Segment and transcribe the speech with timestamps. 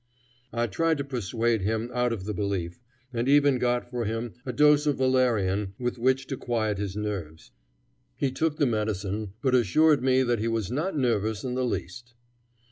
[0.51, 2.79] I tried to persuade him out of the belief,
[3.13, 7.51] and even got for him a dose of valerian with which to quiet his nerves.
[8.15, 12.15] He took the medicine, but assured me that he was not nervous in the least.